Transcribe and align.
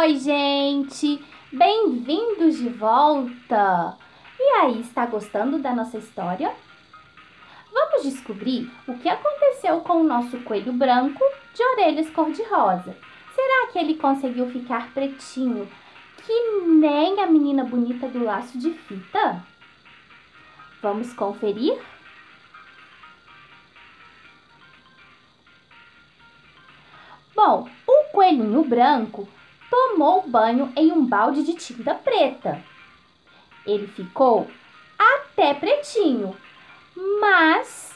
Oi, 0.00 0.14
gente! 0.14 1.20
Bem-vindos 1.52 2.56
de 2.56 2.68
volta! 2.68 3.96
E 4.38 4.42
aí, 4.60 4.80
está 4.80 5.04
gostando 5.04 5.58
da 5.58 5.74
nossa 5.74 5.98
história? 5.98 6.54
Vamos 7.72 8.04
descobrir 8.04 8.70
o 8.86 8.96
que 8.96 9.08
aconteceu 9.08 9.80
com 9.80 9.94
o 9.94 10.04
nosso 10.04 10.38
coelho 10.42 10.72
branco 10.72 11.18
de 11.52 11.64
orelhas 11.64 12.08
cor-de-rosa. 12.10 12.96
Será 13.34 13.72
que 13.72 13.78
ele 13.80 13.96
conseguiu 13.96 14.48
ficar 14.50 14.88
pretinho, 14.94 15.68
que 16.24 16.50
nem 16.64 17.20
a 17.20 17.26
menina 17.26 17.64
bonita 17.64 18.06
do 18.06 18.22
laço 18.22 18.56
de 18.56 18.70
fita? 18.70 19.44
Vamos 20.80 21.12
conferir? 21.12 21.76
Bom, 27.34 27.68
o 27.84 28.04
coelhinho 28.12 28.62
branco 28.62 29.28
tomou 29.70 30.26
banho 30.26 30.72
em 30.76 30.92
um 30.92 31.04
balde 31.04 31.42
de 31.42 31.54
tinta 31.54 31.94
preta. 31.94 32.62
Ele 33.66 33.86
ficou 33.86 34.48
até 34.98 35.54
pretinho, 35.54 36.36
mas 37.20 37.94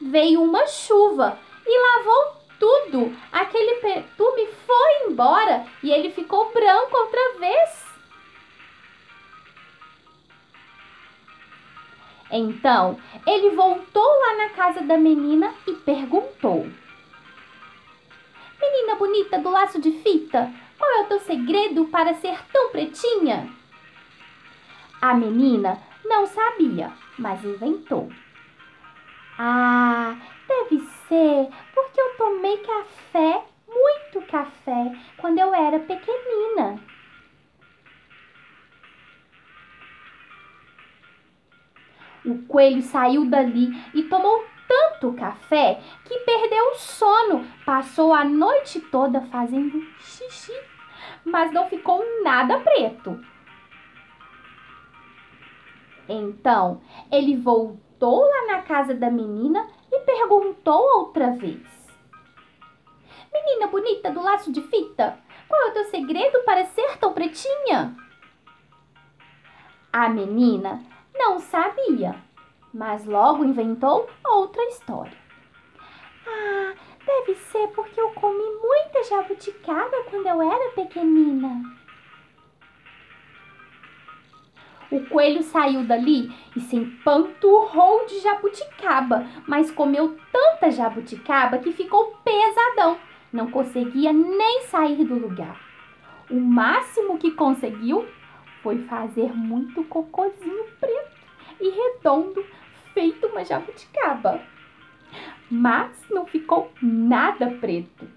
veio 0.00 0.42
uma 0.42 0.66
chuva 0.66 1.38
e 1.66 1.98
lavou 1.98 2.40
tudo. 2.58 3.16
Aquele 3.32 3.76
perfume 3.76 4.48
foi 4.66 5.08
embora 5.08 5.66
e 5.82 5.90
ele 5.90 6.10
ficou 6.10 6.52
branco 6.52 6.96
outra 6.96 7.38
vez. 7.38 7.90
Então, 12.30 12.98
ele 13.26 13.50
voltou 13.50 14.06
lá 14.20 14.36
na 14.36 14.50
casa 14.50 14.82
da 14.82 14.96
menina 14.96 15.52
e 15.66 15.72
perguntou: 15.72 16.68
Menina 18.60 18.94
bonita 18.94 19.38
do 19.38 19.50
laço 19.50 19.80
de 19.80 19.90
fita, 19.90 20.52
qual 20.80 20.90
é 20.92 21.02
o 21.02 21.08
teu 21.08 21.20
segredo 21.20 21.84
para 21.88 22.14
ser 22.14 22.42
tão 22.50 22.70
pretinha? 22.70 23.52
A 25.02 25.12
menina 25.12 25.78
não 26.06 26.26
sabia, 26.26 26.90
mas 27.18 27.44
inventou. 27.44 28.10
Ah, 29.38 30.16
deve 30.48 30.80
ser 31.06 31.50
porque 31.74 32.00
eu 32.00 32.16
tomei 32.16 32.56
café, 32.58 33.44
muito 33.68 34.26
café, 34.26 34.96
quando 35.18 35.38
eu 35.38 35.54
era 35.54 35.78
pequenina. 35.80 36.80
O 42.24 42.42
coelho 42.46 42.82
saiu 42.82 43.26
dali 43.26 43.70
e 43.94 44.02
tomou 44.04 44.46
tanto 45.00 45.16
café 45.16 45.80
que 46.04 46.18
perdeu 46.20 46.72
o 46.72 46.74
sono. 46.74 47.44
Passou 47.64 48.12
a 48.12 48.24
noite 48.24 48.80
toda 48.80 49.22
fazendo 49.22 49.80
xixi, 49.98 50.52
mas 51.24 51.50
não 51.52 51.68
ficou 51.68 52.04
nada 52.22 52.60
preto. 52.60 53.18
Então, 56.08 56.82
ele 57.10 57.36
voltou 57.36 58.20
lá 58.20 58.46
na 58.54 58.62
casa 58.62 58.94
da 58.94 59.10
menina 59.10 59.66
e 59.90 60.00
perguntou 60.00 60.98
outra 60.98 61.30
vez: 61.30 61.88
Menina 63.32 63.68
bonita 63.68 64.10
do 64.10 64.22
laço 64.22 64.52
de 64.52 64.60
fita, 64.62 65.18
qual 65.48 65.62
é 65.62 65.70
o 65.70 65.72
teu 65.72 65.84
segredo 65.84 66.40
para 66.44 66.64
ser 66.66 66.98
tão 66.98 67.12
pretinha? 67.12 67.96
A 69.92 70.08
menina 70.08 70.82
não 71.14 71.40
sabia 71.40 72.29
mas 72.72 73.04
logo 73.04 73.44
inventou 73.44 74.08
outra 74.24 74.62
história. 74.64 75.18
Ah, 76.26 76.74
deve 77.04 77.34
ser 77.34 77.68
porque 77.68 78.00
eu 78.00 78.10
comi 78.10 78.44
muita 78.62 79.02
jabuticaba 79.04 80.04
quando 80.08 80.26
eu 80.26 80.42
era 80.42 80.70
pequenina. 80.72 81.62
O 84.90 85.06
coelho 85.06 85.42
saiu 85.42 85.84
dali 85.84 86.32
e 86.56 86.60
se 86.60 86.76
empanturrou 86.76 88.06
de 88.06 88.18
jabuticaba, 88.18 89.24
mas 89.46 89.70
comeu 89.70 90.18
tanta 90.32 90.70
jabuticaba 90.70 91.58
que 91.58 91.72
ficou 91.72 92.16
pesadão. 92.24 92.98
Não 93.32 93.50
conseguia 93.50 94.12
nem 94.12 94.62
sair 94.62 95.04
do 95.04 95.14
lugar. 95.14 95.60
O 96.28 96.40
máximo 96.40 97.18
que 97.18 97.30
conseguiu 97.30 98.04
foi 98.62 98.78
fazer 98.78 99.32
muito 99.32 99.84
cocozinho 99.84 100.64
preto 100.80 100.99
e 101.60 101.68
redondo 101.68 102.44
feito 102.94 103.26
uma 103.26 103.44
jabuticaba. 103.44 104.40
Mas 105.50 106.08
não 106.10 106.26
ficou 106.26 106.72
nada 106.80 107.50
preto. 107.60 108.08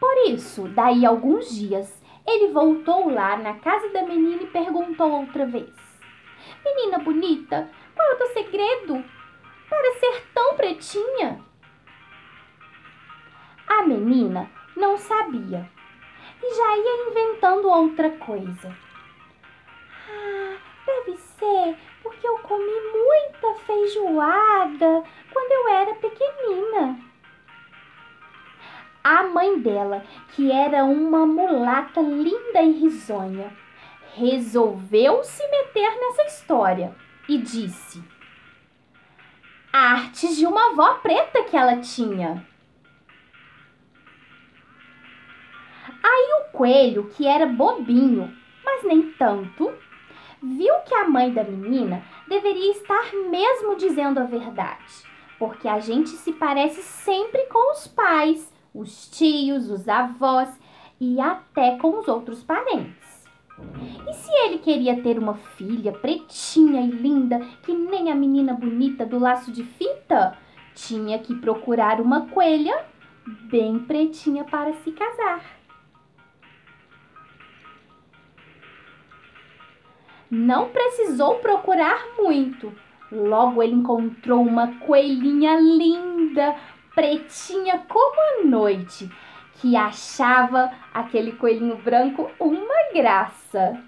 Por 0.00 0.28
isso, 0.28 0.68
daí 0.68 1.06
alguns 1.06 1.54
dias, 1.54 2.02
ele 2.26 2.52
voltou 2.52 3.10
lá 3.10 3.36
na 3.36 3.54
casa 3.54 3.88
da 3.90 4.02
menina 4.02 4.42
e 4.42 4.46
perguntou 4.46 5.10
outra 5.10 5.46
vez: 5.46 5.72
Menina 6.64 6.98
bonita, 6.98 7.70
qual 7.94 8.10
é 8.10 8.14
o 8.14 8.18
teu 8.18 8.26
segredo 8.28 9.04
para 9.68 9.94
ser 9.94 10.26
tão 10.34 10.56
pretinha? 10.56 11.40
A 13.66 13.82
menina 13.82 14.50
não 14.76 14.96
sabia 14.96 15.70
e 16.42 16.54
já 16.54 16.76
ia 16.76 17.10
inventando 17.10 17.68
outra 17.68 18.10
coisa. 18.10 18.83
Feijoada 23.84 25.04
quando 25.32 25.52
eu 25.52 25.68
era 25.68 25.94
pequenina. 25.96 26.98
A 29.02 29.24
mãe 29.24 29.58
dela, 29.60 30.02
que 30.32 30.50
era 30.50 30.84
uma 30.84 31.26
mulata 31.26 32.00
linda 32.00 32.62
e 32.62 32.72
risonha, 32.72 33.52
resolveu 34.14 35.22
se 35.22 35.46
meter 35.48 35.90
nessa 36.00 36.22
história 36.24 36.94
e 37.28 37.36
disse: 37.36 38.02
Artes 39.72 40.36
de 40.36 40.46
uma 40.46 40.70
avó 40.70 40.94
preta 40.94 41.44
que 41.44 41.56
ela 41.56 41.80
tinha. 41.80 42.46
Aí 46.02 46.28
o 46.40 46.52
coelho, 46.52 47.10
que 47.10 47.26
era 47.26 47.46
bobinho, 47.46 48.34
mas 48.64 48.84
nem 48.84 49.10
tanto, 49.12 49.72
viu 50.44 50.74
que 50.86 50.94
a 50.94 51.08
mãe 51.08 51.32
da 51.32 51.42
menina 51.42 52.02
deveria 52.28 52.72
estar 52.72 53.12
mesmo 53.30 53.76
dizendo 53.76 54.20
a 54.20 54.24
verdade, 54.24 54.84
porque 55.38 55.66
a 55.66 55.80
gente 55.80 56.10
se 56.10 56.32
parece 56.32 56.82
sempre 56.82 57.46
com 57.46 57.72
os 57.72 57.86
pais, 57.86 58.52
os 58.74 59.08
tios, 59.08 59.70
os 59.70 59.88
avós 59.88 60.48
e 61.00 61.20
até 61.20 61.76
com 61.78 61.98
os 61.98 62.08
outros 62.08 62.42
parentes. 62.42 63.24
E 64.08 64.12
se 64.12 64.32
ele 64.44 64.58
queria 64.58 65.00
ter 65.00 65.18
uma 65.18 65.34
filha 65.34 65.92
pretinha 65.92 66.82
e 66.82 66.90
linda, 66.90 67.40
que 67.62 67.72
nem 67.72 68.10
a 68.10 68.14
menina 68.14 68.52
bonita 68.52 69.06
do 69.06 69.18
laço 69.18 69.50
de 69.52 69.62
fita, 69.62 70.36
tinha 70.74 71.18
que 71.20 71.34
procurar 71.36 72.00
uma 72.00 72.26
coelha 72.26 72.84
bem 73.48 73.78
pretinha 73.78 74.44
para 74.44 74.74
se 74.74 74.90
casar. 74.92 75.63
Não 80.36 80.70
precisou 80.70 81.36
procurar 81.36 82.08
muito. 82.18 82.76
Logo 83.12 83.62
ele 83.62 83.74
encontrou 83.74 84.42
uma 84.42 84.80
coelhinha 84.80 85.56
linda, 85.60 86.56
pretinha 86.92 87.78
como 87.88 88.20
a 88.20 88.44
noite, 88.44 89.08
que 89.54 89.76
achava 89.76 90.72
aquele 90.92 91.36
coelhinho 91.36 91.76
branco 91.76 92.28
uma 92.40 92.92
graça. 92.92 93.80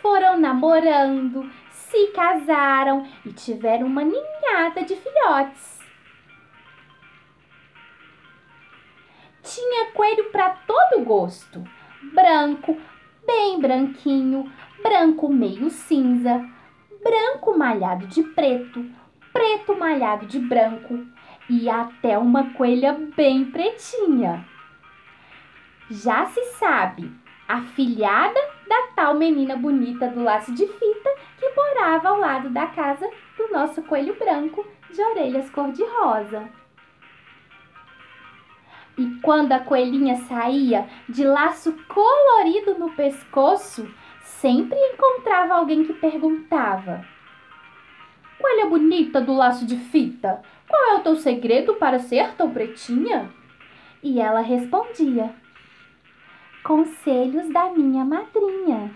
Foram 0.00 0.40
namorando, 0.40 1.46
se 1.68 2.06
casaram 2.06 3.06
e 3.26 3.34
tiveram 3.34 3.86
uma 3.86 4.02
ninhada 4.02 4.82
de 4.82 4.96
filhotes. 4.96 5.78
Tinha 9.42 9.92
coelho 9.92 10.30
para 10.30 10.48
todo 10.66 11.04
gosto 11.04 11.62
branco, 12.02 12.76
bem 13.26 13.60
branquinho, 13.60 14.50
branco 14.82 15.28
meio 15.28 15.70
cinza, 15.70 16.44
branco 17.02 17.56
malhado 17.56 18.06
de 18.06 18.22
preto, 18.22 18.84
preto 19.32 19.76
malhado 19.76 20.26
de 20.26 20.38
branco 20.38 21.06
e 21.48 21.68
até 21.68 22.18
uma 22.18 22.52
coelha 22.52 22.92
bem 23.16 23.44
pretinha. 23.46 24.44
Já 25.90 26.26
se 26.26 26.42
sabe, 26.52 27.10
a 27.48 27.62
filhada 27.62 28.40
da 28.68 28.82
tal 28.94 29.14
menina 29.14 29.56
bonita 29.56 30.08
do 30.08 30.22
laço 30.22 30.54
de 30.54 30.66
fita 30.66 31.10
que 31.38 31.50
morava 31.50 32.08
ao 32.08 32.18
lado 32.18 32.50
da 32.50 32.66
casa 32.68 33.10
do 33.36 33.48
nosso 33.52 33.82
coelho 33.82 34.14
branco 34.16 34.64
de 34.92 35.02
orelhas 35.02 35.50
cor-de-rosa. 35.50 36.59
E 39.00 39.18
quando 39.22 39.52
a 39.52 39.58
coelhinha 39.58 40.14
saía 40.28 40.86
de 41.08 41.24
laço 41.24 41.74
colorido 41.88 42.78
no 42.78 42.92
pescoço, 42.92 43.88
sempre 44.22 44.78
encontrava 44.78 45.54
alguém 45.54 45.84
que 45.84 45.94
perguntava: 45.94 47.02
Coelha 48.38 48.66
bonita 48.66 49.18
do 49.18 49.32
laço 49.32 49.64
de 49.64 49.76
fita, 49.76 50.42
Qual 50.68 50.92
é 50.92 50.94
o 50.96 51.02
teu 51.02 51.16
segredo 51.16 51.76
para 51.76 51.98
ser 51.98 52.34
tão 52.34 52.50
pretinha? 52.50 53.32
E 54.02 54.20
ela 54.20 54.42
respondia: 54.42 55.34
Conselhos 56.62 57.50
da 57.50 57.70
minha 57.70 58.04
madrinha. 58.04 58.94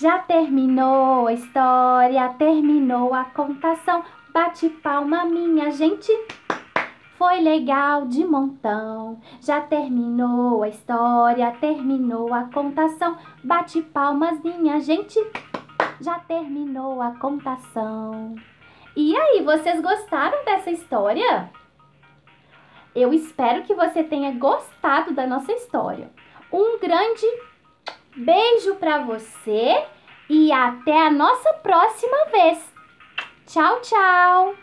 Já 0.00 0.18
terminou 0.20 1.26
a 1.26 1.32
história, 1.34 2.26
terminou 2.38 3.12
a 3.12 3.24
contação. 3.24 4.02
Bate 4.32 4.70
palma, 4.70 5.26
minha 5.26 5.70
gente. 5.72 6.10
Foi 7.18 7.38
legal 7.42 8.06
de 8.06 8.24
montão. 8.24 9.20
Já 9.42 9.60
terminou 9.60 10.62
a 10.62 10.70
história, 10.70 11.54
terminou 11.60 12.32
a 12.32 12.44
contação. 12.44 13.18
Bate 13.44 13.82
palmas, 13.82 14.42
minha 14.42 14.80
gente. 14.80 15.20
Já 16.00 16.18
terminou 16.20 17.02
a 17.02 17.10
contação. 17.18 18.34
E 18.96 19.14
aí, 19.14 19.42
vocês 19.42 19.82
gostaram 19.82 20.46
dessa 20.46 20.70
história? 20.70 21.50
Eu 22.94 23.12
espero 23.12 23.64
que 23.64 23.74
você 23.74 24.02
tenha 24.02 24.32
gostado 24.32 25.12
da 25.12 25.26
nossa 25.26 25.52
história. 25.52 26.10
Um 26.50 26.78
grande 26.78 27.26
Beijo 28.16 28.74
para 28.76 28.98
você 28.98 29.84
e 30.28 30.52
até 30.52 31.06
a 31.06 31.10
nossa 31.10 31.52
próxima 31.54 32.24
vez. 32.32 32.72
Tchau, 33.46 33.80
tchau! 33.80 34.54